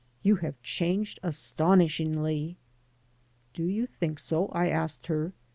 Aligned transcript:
You 0.23 0.37
have 0.37 0.59
changed 0.63 1.19
astonishingly.*'" 1.21 2.57
Do 3.53 3.65
you 3.65 3.85
think 3.85 4.17
so? 4.17 4.47
I 4.47 4.67
asked 4.67 5.05
her. 5.05 5.31